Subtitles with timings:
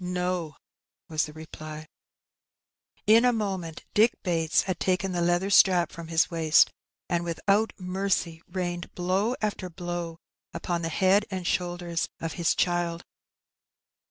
[0.03, 0.55] No,"
[1.09, 1.87] was the reply.
[3.05, 6.71] In a moment Dick Bates had taken the leather strap from his waist,
[7.07, 10.17] and without mercy rained blow after blow
[10.55, 13.05] upon the head and shoulders of his child.